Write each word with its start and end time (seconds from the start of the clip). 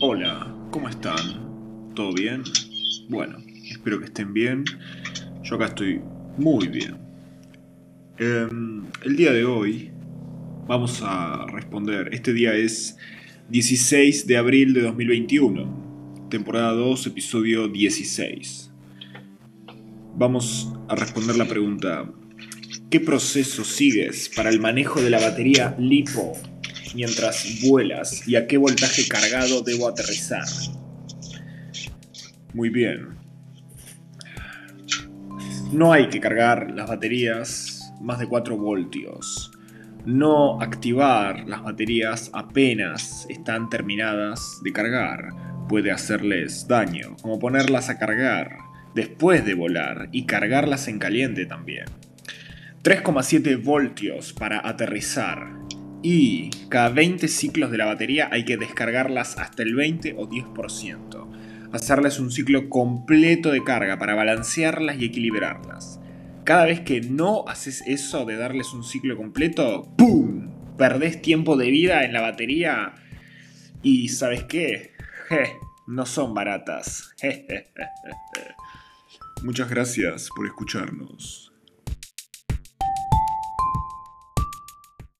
Hola, 0.00 0.46
¿cómo 0.70 0.88
están? 0.88 1.92
¿Todo 1.96 2.12
bien? 2.12 2.44
Bueno, 3.08 3.38
espero 3.68 3.98
que 3.98 4.04
estén 4.04 4.32
bien. 4.32 4.64
Yo 5.42 5.56
acá 5.56 5.66
estoy 5.66 6.00
muy 6.36 6.68
bien. 6.68 6.96
Em, 8.16 8.84
el 9.02 9.16
día 9.16 9.32
de 9.32 9.44
hoy 9.44 9.90
vamos 10.68 11.02
a 11.02 11.46
responder. 11.46 12.10
Este 12.12 12.32
día 12.32 12.54
es 12.54 12.96
16 13.48 14.28
de 14.28 14.36
abril 14.36 14.72
de 14.72 14.82
2021, 14.82 16.28
temporada 16.30 16.74
2, 16.74 17.08
episodio 17.08 17.66
16. 17.66 18.70
Vamos 20.14 20.72
a 20.88 20.94
responder 20.94 21.34
la 21.34 21.48
pregunta, 21.48 22.08
¿qué 22.88 23.00
proceso 23.00 23.64
sigues 23.64 24.30
para 24.36 24.50
el 24.50 24.60
manejo 24.60 25.02
de 25.02 25.10
la 25.10 25.18
batería 25.18 25.74
LiPo 25.76 26.34
mientras 26.94 27.60
vuelas 27.62 28.26
y 28.26 28.36
a 28.36 28.46
qué 28.46 28.56
voltaje 28.56 29.06
cargado 29.08 29.62
debo 29.62 29.88
aterrizar. 29.88 30.46
Muy 32.54 32.70
bien. 32.70 33.16
No 35.72 35.92
hay 35.92 36.08
que 36.08 36.20
cargar 36.20 36.70
las 36.70 36.88
baterías 36.88 37.92
más 38.00 38.18
de 38.18 38.26
4 38.26 38.56
voltios. 38.56 39.50
No 40.06 40.60
activar 40.62 41.46
las 41.46 41.62
baterías 41.62 42.30
apenas 42.32 43.26
están 43.28 43.68
terminadas 43.68 44.60
de 44.62 44.72
cargar 44.72 45.48
puede 45.68 45.92
hacerles 45.92 46.66
daño, 46.66 47.16
como 47.20 47.38
ponerlas 47.38 47.90
a 47.90 47.98
cargar 47.98 48.58
después 48.94 49.44
de 49.44 49.54
volar 49.54 50.08
y 50.12 50.24
cargarlas 50.24 50.88
en 50.88 50.98
caliente 50.98 51.46
también. 51.46 51.84
3,7 52.82 53.62
voltios 53.62 54.32
para 54.32 54.66
aterrizar 54.66 55.52
y 56.02 56.50
cada 56.68 56.90
20 56.90 57.28
ciclos 57.28 57.70
de 57.70 57.78
la 57.78 57.86
batería 57.86 58.28
hay 58.30 58.44
que 58.44 58.56
descargarlas 58.56 59.38
hasta 59.38 59.62
el 59.62 59.74
20 59.74 60.14
o 60.16 60.28
10%. 60.28 61.70
Hacerles 61.72 62.18
un 62.18 62.30
ciclo 62.30 62.68
completo 62.68 63.50
de 63.50 63.62
carga 63.62 63.98
para 63.98 64.14
balancearlas 64.14 64.98
y 64.98 65.06
equilibrarlas. 65.06 66.00
Cada 66.44 66.64
vez 66.64 66.80
que 66.80 67.00
no 67.00 67.44
haces 67.46 67.82
eso 67.86 68.24
de 68.24 68.36
darles 68.36 68.72
un 68.72 68.84
ciclo 68.84 69.16
completo, 69.16 69.92
¡pum! 69.96 70.76
Perdés 70.78 71.20
tiempo 71.20 71.56
de 71.56 71.70
vida 71.70 72.04
en 72.04 72.12
la 72.12 72.22
batería 72.22 72.94
y 73.82 74.08
¿sabes 74.08 74.44
qué? 74.44 74.92
no 75.86 76.06
son 76.06 76.34
baratas. 76.34 77.14
Muchas 79.42 79.68
gracias 79.68 80.30
por 80.34 80.46
escucharnos. 80.46 81.52